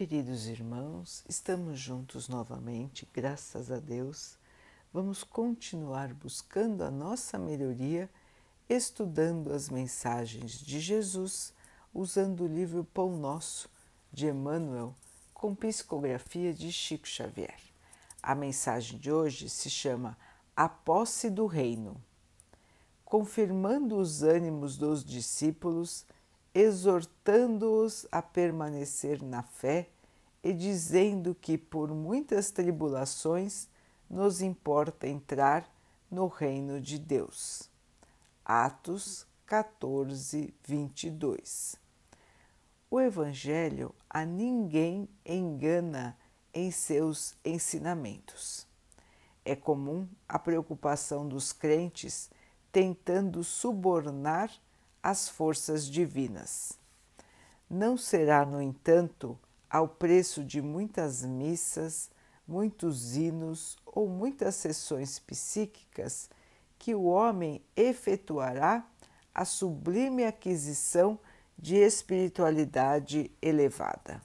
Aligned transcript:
queridos 0.00 0.46
irmãos, 0.46 1.22
estamos 1.28 1.78
juntos 1.78 2.26
novamente, 2.26 3.06
graças 3.12 3.70
a 3.70 3.78
Deus. 3.78 4.38
Vamos 4.90 5.22
continuar 5.22 6.14
buscando 6.14 6.82
a 6.82 6.90
nossa 6.90 7.38
melhoria, 7.38 8.08
estudando 8.66 9.52
as 9.52 9.68
mensagens 9.68 10.52
de 10.52 10.80
Jesus, 10.80 11.52
usando 11.92 12.44
o 12.44 12.46
livro 12.46 12.82
Pão 12.82 13.14
Nosso 13.14 13.68
de 14.10 14.26
Emmanuel, 14.26 14.94
com 15.34 15.54
psicografia 15.54 16.54
de 16.54 16.72
Chico 16.72 17.06
Xavier. 17.06 17.60
A 18.22 18.34
mensagem 18.34 18.98
de 18.98 19.12
hoje 19.12 19.50
se 19.50 19.68
chama 19.68 20.16
A 20.56 20.66
Posse 20.66 21.28
do 21.28 21.44
Reino. 21.44 22.02
Confirmando 23.04 23.98
os 23.98 24.22
ânimos 24.22 24.78
dos 24.78 25.04
discípulos, 25.04 26.06
exortando-os 26.54 28.06
a 28.10 28.20
permanecer 28.20 29.22
na 29.22 29.42
fé 29.42 29.88
e 30.42 30.52
dizendo 30.52 31.34
que 31.34 31.56
por 31.56 31.90
muitas 31.90 32.50
tribulações 32.50 33.68
nos 34.08 34.42
importa 34.42 35.06
entrar 35.06 35.68
no 36.10 36.26
reino 36.26 36.80
de 36.80 36.98
Deus. 36.98 37.70
Atos 38.44 39.26
14, 39.46 40.52
22. 40.66 41.76
O 42.90 43.00
Evangelho 43.00 43.94
a 44.08 44.24
ninguém 44.24 45.08
engana 45.24 46.16
em 46.52 46.70
seus 46.72 47.36
ensinamentos. 47.44 48.66
É 49.44 49.54
comum 49.54 50.08
a 50.28 50.38
preocupação 50.38 51.28
dos 51.28 51.52
crentes 51.52 52.30
tentando 52.72 53.44
subornar 53.44 54.50
as 55.02 55.28
forças 55.28 55.86
divinas. 55.86 56.78
Não 57.68 57.96
será, 57.96 58.44
no 58.44 58.60
entanto, 58.60 59.38
ao 59.68 59.88
preço 59.88 60.44
de 60.44 60.60
muitas 60.60 61.24
missas, 61.24 62.10
muitos 62.46 63.16
hinos 63.16 63.78
ou 63.86 64.08
muitas 64.08 64.56
sessões 64.56 65.18
psíquicas 65.20 66.28
que 66.78 66.94
o 66.94 67.04
homem 67.04 67.62
efetuará 67.76 68.84
a 69.34 69.44
sublime 69.44 70.24
aquisição 70.24 71.18
de 71.56 71.76
espiritualidade 71.76 73.30
elevada. 73.40 74.20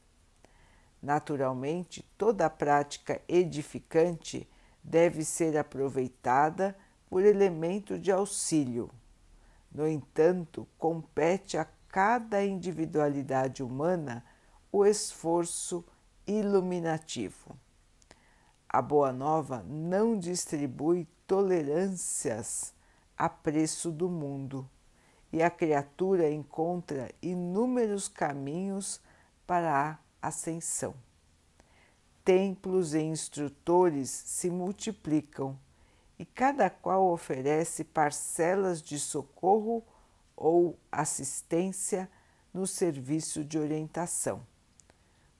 Naturalmente, 1.01 2.03
toda 2.17 2.49
prática 2.49 3.21
edificante 3.27 4.49
deve 4.83 5.23
ser 5.23 5.57
aproveitada 5.57 6.75
por 7.07 7.23
elemento 7.23 7.99
de 7.99 8.11
auxílio 8.11 8.89
no 9.75 9.85
entanto, 9.85 10.65
compete 10.77 11.57
a 11.57 11.67
cada 11.89 12.45
individualidade 12.45 13.61
humana 13.61 14.23
o 14.71 14.85
esforço 14.85 15.83
iluminativo. 16.25 17.59
A 18.69 18.81
Boa 18.81 19.11
Nova 19.11 19.63
não 19.67 20.17
distribui 20.17 21.05
tolerâncias 21.27 22.73
a 23.17 23.27
preço 23.27 23.91
do 23.91 24.07
mundo 24.07 24.69
e 25.31 25.43
a 25.43 25.49
criatura 25.49 26.31
encontra 26.31 27.11
inúmeros 27.21 28.07
caminhos 28.07 29.01
para 29.45 29.99
a 30.21 30.27
ascensão. 30.27 30.95
Templos 32.23 32.93
e 32.93 33.01
instrutores 33.01 34.09
se 34.09 34.49
multiplicam 34.49 35.59
e 36.17 36.25
cada 36.25 36.69
qual 36.69 37.11
oferece 37.11 37.83
parcelas 37.83 38.81
de 38.81 38.99
socorro 38.99 39.83
ou 40.35 40.77
assistência 40.91 42.09
no 42.53 42.65
serviço 42.65 43.43
de 43.43 43.57
orientação. 43.57 44.41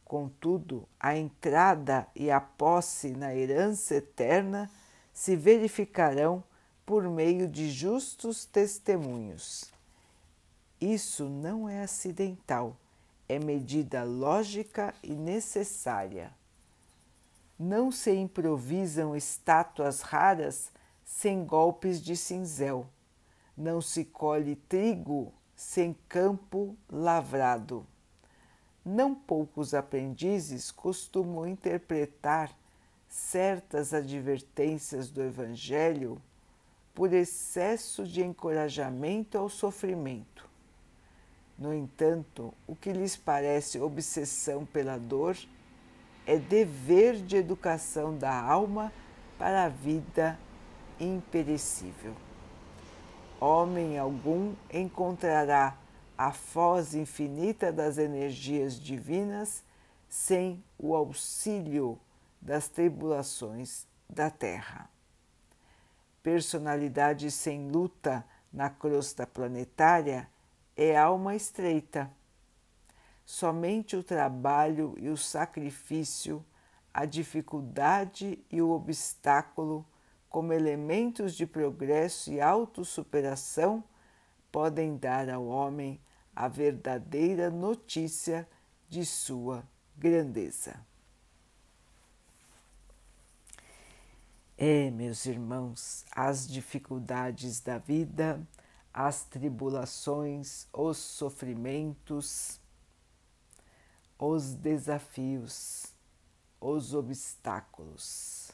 Contudo, 0.03 0.87
a 0.99 1.17
entrada 1.17 2.07
e 2.15 2.29
a 2.29 2.39
posse 2.39 3.11
na 3.11 3.33
herança 3.33 3.95
eterna 3.95 4.69
se 5.13 5.35
verificarão 5.35 6.43
por 6.85 7.03
meio 7.09 7.47
de 7.47 7.71
justos 7.71 8.45
testemunhos. 8.45 9.71
Isso 10.79 11.27
não 11.27 11.67
é 11.67 11.81
acidental, 11.81 12.77
é 13.27 13.39
medida 13.39 14.03
lógica 14.03 14.93
e 15.01 15.13
necessária. 15.13 16.31
Não 17.57 17.89
se 17.89 18.11
improvisam 18.11 19.15
estátuas 19.15 20.01
raras 20.01 20.71
sem 21.05 21.45
golpes 21.45 22.01
de 22.01 22.17
cinzel. 22.17 22.85
Não 23.55 23.79
se 23.81 24.03
colhe 24.03 24.55
trigo 24.55 25.33
sem 25.55 25.95
campo 26.09 26.75
lavrado. 26.91 27.87
Não 28.83 29.15
poucos 29.15 29.73
aprendizes 29.73 30.69
costumam 30.69 31.47
interpretar 31.47 32.55
certas 33.07 33.93
advertências 33.93 35.09
do 35.09 35.23
Evangelho 35.23 36.21
por 36.93 37.13
excesso 37.13 38.05
de 38.05 38.21
encorajamento 38.21 39.37
ao 39.37 39.49
sofrimento. 39.49 40.47
No 41.57 41.73
entanto, 41.73 42.53
o 42.67 42.75
que 42.75 42.91
lhes 42.91 43.15
parece 43.15 43.79
obsessão 43.79 44.65
pela 44.65 44.97
dor 44.97 45.37
é 46.25 46.37
dever 46.37 47.15
de 47.15 47.35
educação 47.35 48.17
da 48.17 48.33
alma 48.33 48.91
para 49.37 49.65
a 49.65 49.69
vida 49.69 50.39
imperecível. 50.99 52.15
Homem 53.39 53.97
algum 53.97 54.55
encontrará 54.73 55.77
a 56.17 56.31
foz 56.31 56.95
infinita 56.95 57.71
das 57.71 57.97
energias 57.97 58.79
divinas 58.79 59.63
sem 60.07 60.63
o 60.79 60.95
auxílio 60.95 61.99
das 62.41 62.67
tribulações 62.69 63.85
da 64.09 64.29
terra. 64.29 64.89
Personalidade 66.23 67.29
sem 67.29 67.69
luta 67.69 68.25
na 68.51 68.69
crosta 68.69 69.27
planetária 69.27 70.29
é 70.75 70.97
alma 70.97 71.35
estreita 71.35 72.09
Somente 73.25 73.95
o 73.95 74.03
trabalho 74.03 74.95
e 74.97 75.09
o 75.09 75.17
sacrifício, 75.17 76.45
a 76.93 77.05
dificuldade 77.05 78.39
e 78.51 78.61
o 78.61 78.69
obstáculo, 78.69 79.85
como 80.29 80.53
elementos 80.53 81.33
de 81.33 81.45
progresso 81.45 82.31
e 82.31 82.39
autossuperação, 82.39 83.83
podem 84.51 84.95
dar 84.95 85.29
ao 85.29 85.45
homem 85.45 85.99
a 86.35 86.47
verdadeira 86.47 87.49
notícia 87.49 88.47
de 88.87 89.05
sua 89.05 89.63
grandeza. 89.97 90.79
É, 94.57 94.89
meus 94.91 95.25
irmãos, 95.25 96.05
as 96.11 96.47
dificuldades 96.47 97.59
da 97.59 97.77
vida, 97.77 98.41
as 98.93 99.25
tribulações, 99.25 100.67
os 100.71 100.97
sofrimentos, 100.97 102.61
os 104.17 104.53
desafios, 104.53 105.87
os 106.59 106.93
obstáculos. 106.93 108.51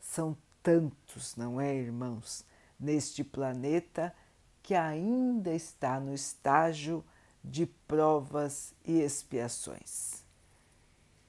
São 0.00 0.36
tantos, 0.62 1.36
não 1.36 1.60
é, 1.60 1.74
irmãos, 1.74 2.44
neste 2.78 3.22
planeta 3.22 4.14
que 4.62 4.74
ainda 4.74 5.52
está 5.52 6.00
no 6.00 6.14
estágio 6.14 7.04
de 7.42 7.66
provas 7.66 8.74
e 8.84 9.00
expiações. 9.00 10.22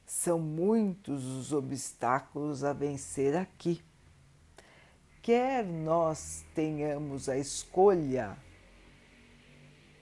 São 0.06 0.40
muitos 0.40 1.26
os 1.26 1.52
obstáculos 1.52 2.64
a 2.64 2.72
vencer 2.72 3.36
aqui. 3.36 3.84
Quer 5.22 5.66
nós 5.66 6.46
tenhamos 6.54 7.28
a 7.28 7.38
escolha 7.38 8.38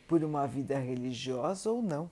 por 0.07 0.23
uma 0.23 0.45
vida 0.45 0.77
religiosa 0.77 1.71
ou 1.71 1.81
não 1.81 2.11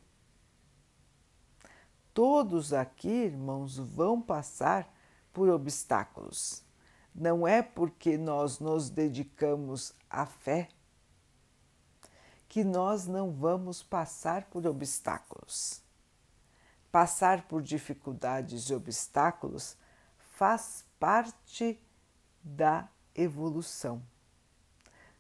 Todos 2.20 2.74
aqui, 2.74 3.08
irmãos, 3.08 3.78
vão 3.78 4.22
passar 4.22 4.94
por 5.32 5.48
obstáculos. 5.48 6.62
Não 7.16 7.48
é 7.48 7.62
porque 7.62 8.18
nós 8.18 8.60
nos 8.60 8.90
dedicamos 8.90 9.94
à 10.10 10.26
fé 10.26 10.68
que 12.50 12.62
nós 12.62 13.08
não 13.08 13.32
vamos 13.32 13.82
passar 13.82 14.44
por 14.50 14.68
obstáculos. 14.68 15.82
Passar 16.92 17.48
por 17.48 17.62
dificuldades 17.62 18.70
e 18.70 18.74
obstáculos 18.74 19.78
faz 20.18 20.84
parte 21.00 21.82
da 22.44 22.90
evolução. 23.16 24.04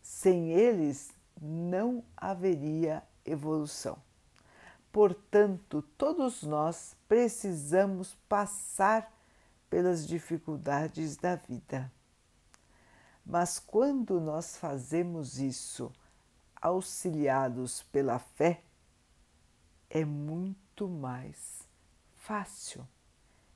Sem 0.02 0.52
eles, 0.52 1.14
não 1.42 2.04
haveria 2.18 3.02
evolução. 3.24 4.09
Portanto, 4.92 5.84
todos 5.98 6.44
nós 6.44 6.96
precisamos 7.08 8.16
passar 8.28 9.12
pelas 9.70 10.08
dificuldades 10.08 11.16
da 11.16 11.36
vida. 11.36 11.92
Mas 13.26 13.60
quando 13.60 14.20
nós 14.20 14.58
fazemos 14.58 15.40
isso 15.40 15.92
auxiliados 16.60 17.84
pela 17.92 18.18
fé, 18.18 18.64
é 19.90 20.04
muito 20.04 20.88
mais 20.88 21.68
fácil, 22.18 22.88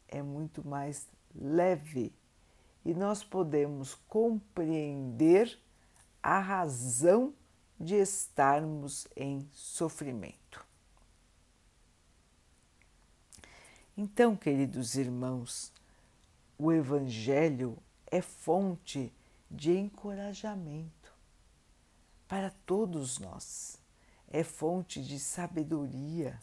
é 0.07 0.21
muito 0.21 0.67
mais 0.67 1.07
leve 1.33 2.13
e 2.85 2.93
nós 2.93 3.23
podemos 3.23 3.95
compreender 4.07 5.59
a 6.21 6.39
razão 6.39 7.33
de 7.79 7.95
estarmos 7.95 9.07
em 9.15 9.47
sofrimento. 9.51 10.65
Então, 13.95 14.35
queridos 14.35 14.95
irmãos, 14.95 15.71
o 16.57 16.71
Evangelho 16.71 17.77
é 18.07 18.21
fonte 18.21 19.13
de 19.49 19.77
encorajamento 19.77 21.13
para 22.27 22.49
todos 22.65 23.19
nós, 23.19 23.79
é 24.27 24.43
fonte 24.43 24.99
de 24.99 25.19
sabedoria, 25.19 26.41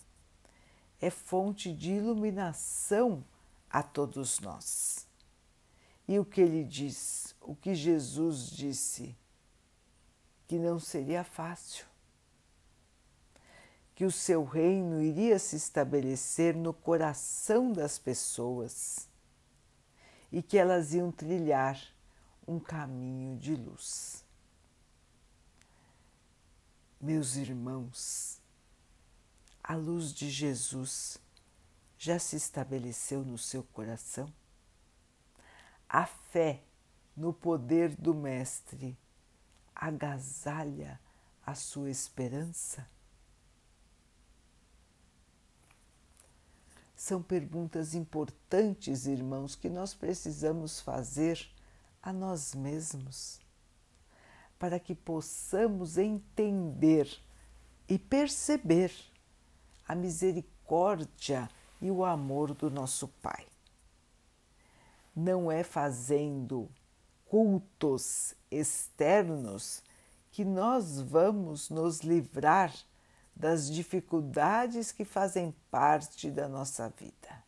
é 1.01 1.11
fonte 1.11 1.73
de 1.73 1.91
iluminação 1.91 3.25
a 3.69 3.83
todos 3.83 4.39
nós. 4.39 5.09
E 6.07 6.21
o 6.21 6.25
que 6.25 6.41
ele 6.41 6.63
diz, 6.63 7.35
o 7.41 7.57
que 7.57 7.75
Jesus 7.75 8.49
disse, 8.49 9.17
que 10.47 10.57
não 10.57 10.79
seria 10.79 11.25
fácil, 11.25 11.90
que 14.01 14.07
o 14.07 14.11
seu 14.11 14.45
reino 14.45 15.03
iria 15.03 15.39
se 15.39 15.57
estabelecer 15.57 16.57
no 16.57 16.73
coração 16.73 17.71
das 17.71 17.99
pessoas 17.99 19.07
e 20.33 20.43
que 20.43 20.57
elas 20.57 20.95
iam 20.95 21.13
trilhar 21.13 21.79
um 22.49 22.59
caminho 22.59 23.37
de 23.37 23.55
luz. 23.55 24.25
Meus 26.99 27.37
irmãos, 27.37 28.41
a 29.63 29.75
luz 29.75 30.15
de 30.15 30.31
Jesus 30.31 31.19
já 31.99 32.19
se 32.19 32.37
estabeleceu 32.37 33.23
no 33.23 33.37
seu 33.37 33.63
coração? 33.65 34.33
A 35.87 36.07
fé 36.07 36.63
no 37.15 37.35
poder 37.35 37.95
do 37.97 38.15
Mestre 38.15 38.97
agasalha 39.75 40.99
a 41.45 41.55
sua 41.55 41.91
esperança? 41.91 42.89
São 47.01 47.23
perguntas 47.23 47.95
importantes, 47.95 49.07
irmãos, 49.07 49.57
que 49.57 49.71
nós 49.71 49.95
precisamos 49.95 50.83
fazer 50.83 51.41
a 52.03 52.13
nós 52.13 52.55
mesmos, 52.55 53.41
para 54.59 54.79
que 54.79 54.95
possamos 54.95 55.97
entender 55.97 57.09
e 57.89 57.99
perceber 57.99 58.93
a 59.89 59.95
misericórdia 59.95 61.49
e 61.81 61.91
o 61.91 62.05
amor 62.05 62.53
do 62.53 62.71
nosso 62.71 63.09
Pai. 63.09 63.47
Não 65.17 65.51
é 65.51 65.65
fazendo 65.65 66.69
cultos 67.25 68.35
externos 68.51 69.83
que 70.31 70.45
nós 70.45 71.01
vamos 71.01 71.71
nos 71.71 72.01
livrar 72.01 72.71
das 73.41 73.71
dificuldades 73.71 74.93
que 74.93 75.03
fazem 75.03 75.57
parte 75.71 76.31
da 76.31 76.47
nossa 76.47 76.91
vida. 76.91 77.43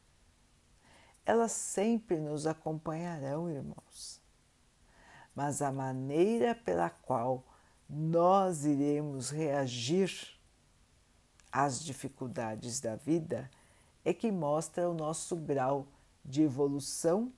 Elas 1.25 1.53
sempre 1.53 2.17
nos 2.17 2.47
acompanharão, 2.47 3.51
irmãos. 3.51 4.19
Mas 5.35 5.61
a 5.61 5.71
maneira 5.71 6.55
pela 6.55 6.89
qual 6.89 7.45
nós 7.87 8.65
iremos 8.65 9.29
reagir 9.29 10.11
às 11.53 11.85
dificuldades 11.85 12.81
da 12.81 12.97
vida 12.97 13.51
é 14.03 14.15
que 14.15 14.33
mostra 14.33 14.89
o 14.89 14.95
nosso 14.95 15.37
grau 15.37 15.87
de 16.25 16.41
evolução 16.41 17.31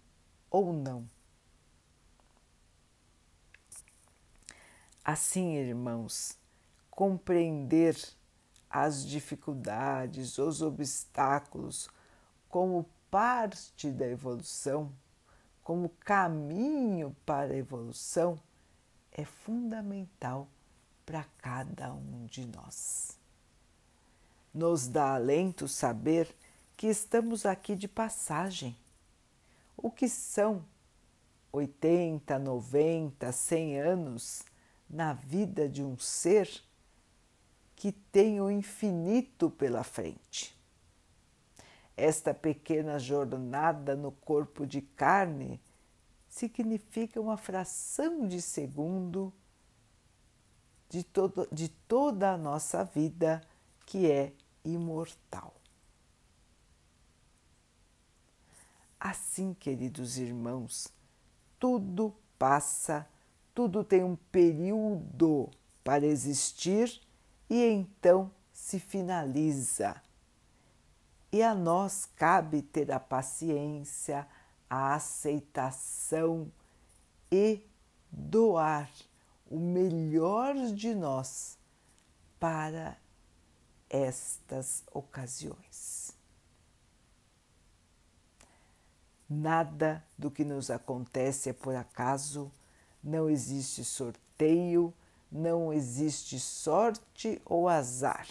ou 0.49 0.73
não. 0.73 1.09
Assim, 5.05 5.57
irmãos, 5.57 6.39
compreender 6.89 7.97
as 8.75 9.07
dificuldades, 9.07 10.37
os 10.37 10.61
obstáculos, 10.61 11.89
como 12.49 12.91
parte 13.09 13.89
da 13.89 14.05
evolução, 14.05 14.93
como 15.63 15.91
caminho 16.01 17.15
para 17.25 17.53
a 17.53 17.57
evolução, 17.57 18.37
é 19.13 19.25
fundamental 19.25 20.49
para 21.07 21.23
cada 21.39 21.95
um 21.95 22.27
de 22.27 22.45
nós. 22.49 23.17
Nos 24.53 24.89
dá 24.89 25.15
alento 25.15 25.69
saber 25.69 26.35
que 26.77 26.89
estamos 26.89 27.47
aqui 27.47 27.77
de 27.77 27.87
passagem. 27.87 28.77
O 29.77 29.89
que 29.89 30.09
são 30.09 30.65
80, 31.53 32.41
90, 32.41 33.31
100 33.31 33.81
anos 33.81 34.43
na 34.91 35.13
vida 35.13 35.69
de 35.69 35.81
um 35.81 35.97
ser 35.97 36.51
que 37.85 37.93
tem 37.93 38.41
o 38.41 38.51
infinito 38.51 39.51
pela 39.51 39.85
frente. 39.85 40.57
Esta 41.95 42.33
pequena 42.33 42.99
jornada 42.99 43.95
no 43.95 44.11
corpo 44.11 44.67
de 44.67 44.81
carne 44.81 45.61
significa 46.27 47.21
uma 47.21 47.37
fração 47.37 48.27
de 48.27 48.41
segundo 48.41 49.31
de, 50.89 51.05
todo, 51.05 51.47
de 51.53 51.69
toda 51.69 52.33
a 52.33 52.39
nossa 52.39 52.85
vida 52.85 53.43
que 53.85 54.11
é 54.11 54.33
imortal. 54.65 55.53
Assim, 58.99 59.53
queridos 59.53 60.17
irmãos, 60.17 60.89
tudo 61.61 62.17
passa, 62.39 63.07
tudo 63.55 63.85
tem 63.85 64.03
um 64.03 64.17
período 64.17 65.51
para 65.85 66.07
existir 66.07 67.05
e 67.55 67.71
então 67.71 68.33
se 68.53 68.81
finaliza. 68.81 70.03
E 71.31 71.41
a 71.41 71.55
nós 71.55 72.05
cabe 72.17 72.63
ter 72.63 72.91
a 72.91 72.99
paciência, 72.99 74.27
a 74.69 74.93
aceitação 74.95 76.51
e 77.31 77.65
doar 78.11 78.91
o 79.49 79.57
melhor 79.57 80.57
de 80.57 80.97
nós 80.97 81.57
para 82.41 82.97
estas 83.89 84.83
ocasiões. 84.93 86.11
Nada 89.31 90.05
do 90.19 90.29
que 90.29 90.45
nos 90.45 90.73
acontece 90.73 91.51
é 91.51 91.53
por 91.53 91.77
acaso, 91.77 92.51
não 93.01 93.31
existe 93.31 93.85
sorteio, 93.85 94.93
não 95.35 95.73
existe 95.73 96.39
sorte 96.39 97.43
ou 97.45 97.69
azar. 97.69 98.29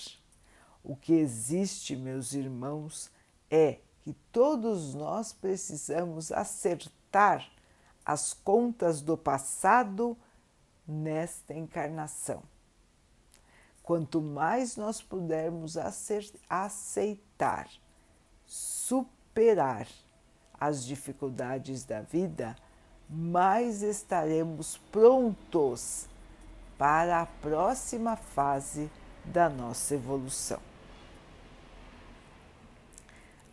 O 0.81 0.95
que 0.95 1.12
existe, 1.12 1.98
meus 1.98 2.31
irmãos, 2.33 3.12
é 3.51 3.79
que 4.01 4.13
todos 4.31 4.93
nós 4.93 5.33
precisamos 5.33 6.31
acertar 6.31 7.45
as 8.05 8.33
contas 8.33 9.01
do 9.01 9.17
passado 9.17 10.17
nesta 10.88 11.53
encarnação. 11.53 12.41
Quanto 13.81 14.22
mais 14.22 14.77
nós 14.77 15.01
pudermos 15.01 15.75
aceitar, 16.50 17.69
superar 18.45 19.89
as 20.57 20.86
dificuldades 20.86 21.83
da 21.83 22.00
vida, 22.00 22.55
mais 23.10 23.81
estaremos 23.83 24.77
prontos 24.89 26.07
para 26.84 27.22
a 27.22 27.25
próxima 27.25 28.18
fase 28.18 28.92
da 29.24 29.50
nossa 29.50 29.96
evolução. 29.96 30.60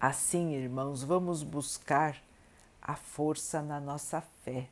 Assim, 0.00 0.54
irmãos, 0.54 1.04
vamos 1.04 1.44
buscar 1.44 2.20
a 2.82 2.96
força 2.96 3.62
na 3.62 3.78
nossa 3.78 4.20
fé, 4.20 4.68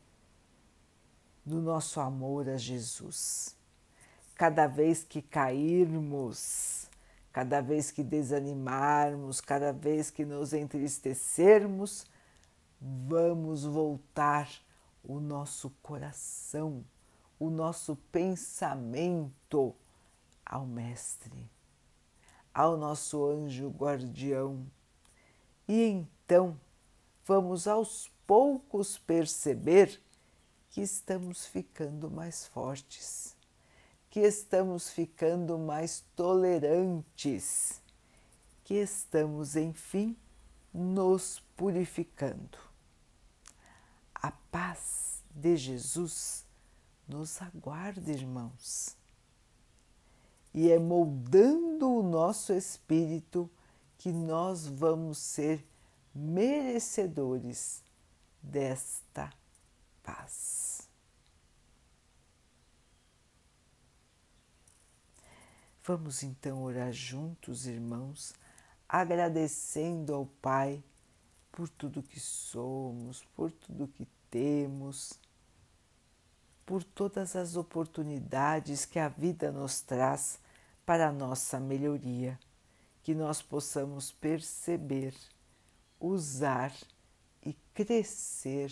no 1.46 1.62
nosso 1.62 2.00
amor 2.00 2.48
a 2.48 2.56
Jesus. 2.56 3.54
Cada 4.34 4.66
vez 4.66 5.04
que 5.04 5.22
cairmos, 5.22 6.90
cada 7.32 7.60
vez 7.60 7.92
que 7.92 8.02
desanimarmos, 8.02 9.40
cada 9.40 9.72
vez 9.72 10.10
que 10.10 10.24
nos 10.24 10.52
entristecermos, 10.52 12.04
vamos 12.80 13.64
voltar 13.64 14.50
o 15.04 15.20
nosso 15.20 15.70
coração 15.80 16.84
o 17.38 17.50
nosso 17.50 17.96
pensamento 18.10 19.74
ao 20.44 20.66
Mestre, 20.66 21.48
ao 22.52 22.76
nosso 22.76 23.24
anjo 23.24 23.68
guardião. 23.68 24.66
E 25.68 25.82
então 25.82 26.58
vamos 27.24 27.68
aos 27.68 28.10
poucos 28.26 28.98
perceber 28.98 30.00
que 30.70 30.80
estamos 30.80 31.46
ficando 31.46 32.10
mais 32.10 32.46
fortes, 32.46 33.36
que 34.10 34.20
estamos 34.20 34.90
ficando 34.90 35.58
mais 35.58 36.04
tolerantes, 36.16 37.82
que 38.64 38.74
estamos, 38.74 39.56
enfim, 39.56 40.16
nos 40.72 41.40
purificando. 41.56 42.58
A 44.14 44.30
paz 44.50 45.22
de 45.30 45.56
Jesus 45.56 46.47
nos 47.08 47.40
aguarda, 47.40 48.12
irmãos. 48.12 48.96
E 50.52 50.70
é 50.70 50.78
moldando 50.78 51.88
o 51.88 52.02
nosso 52.02 52.52
espírito 52.52 53.50
que 53.96 54.12
nós 54.12 54.66
vamos 54.66 55.18
ser 55.18 55.66
merecedores 56.14 57.82
desta 58.42 59.32
paz. 60.02 60.88
Vamos 65.82 66.22
então 66.22 66.62
orar 66.62 66.92
juntos, 66.92 67.66
irmãos, 67.66 68.34
agradecendo 68.86 70.14
ao 70.14 70.26
Pai 70.26 70.84
por 71.50 71.68
tudo 71.68 72.02
que 72.02 72.20
somos, 72.20 73.24
por 73.34 73.50
tudo 73.50 73.88
que 73.88 74.06
temos, 74.30 75.18
por 76.68 76.84
todas 76.84 77.34
as 77.34 77.56
oportunidades 77.56 78.84
que 78.84 78.98
a 78.98 79.08
vida 79.08 79.50
nos 79.50 79.80
traz 79.80 80.38
para 80.84 81.08
a 81.08 81.12
nossa 81.12 81.58
melhoria, 81.58 82.38
que 83.02 83.14
nós 83.14 83.40
possamos 83.40 84.12
perceber, 84.12 85.14
usar 85.98 86.70
e 87.42 87.54
crescer 87.72 88.70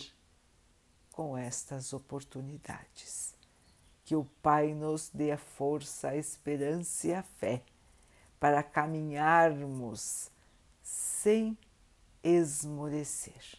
com 1.11 1.35
estas 1.35 1.91
oportunidades. 1.91 3.33
Que 4.05 4.15
o 4.15 4.25
Pai 4.43 4.75
nos 4.75 5.09
dê 5.11 5.31
a 5.31 5.37
força, 5.39 6.09
a 6.09 6.15
esperança 6.15 7.07
e 7.07 7.15
a 7.15 7.23
fé 7.23 7.63
para 8.39 8.61
caminharmos 8.61 10.29
sem 10.83 11.57
esmorecer. 12.23 13.57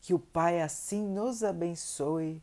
Que 0.00 0.14
o 0.14 0.18
Pai 0.18 0.62
assim 0.62 1.06
nos 1.06 1.44
abençoe 1.44 2.42